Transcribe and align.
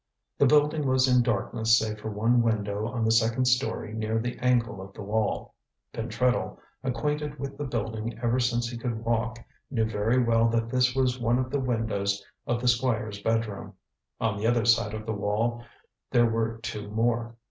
The 0.39 0.47
building 0.47 0.87
was 0.87 1.07
in 1.07 1.21
darkness 1.21 1.77
save 1.77 1.99
for 1.99 2.09
one 2.09 2.41
window 2.41 2.87
on 2.87 3.05
the 3.05 3.11
second 3.11 3.45
storey 3.45 3.93
near 3.93 4.17
the 4.17 4.39
angle 4.39 4.81
of 4.81 4.95
the 4.95 5.03
wall. 5.03 5.53
Pentreddle, 5.93 6.57
acquainted 6.83 7.37
with 7.37 7.55
the 7.55 7.65
building 7.65 8.17
ever 8.19 8.39
since 8.39 8.67
he 8.67 8.79
could 8.79 9.05
walk, 9.05 9.37
knew 9.69 9.85
very 9.85 10.17
well 10.17 10.49
that 10.49 10.69
this 10.69 10.95
was 10.95 11.19
one 11.19 11.37
of 11.37 11.51
the 11.51 11.59
windows 11.59 12.25
of 12.47 12.59
the 12.61 12.67
Squire's 12.67 13.21
bedroom; 13.21 13.75
on 14.19 14.37
the 14.39 14.47
other 14.47 14.65
side 14.65 14.95
of 14.95 15.05
the 15.05 15.13
wall 15.13 15.63
there 16.09 16.25
were 16.25 16.57
two 16.63 16.89
more. 16.89 17.35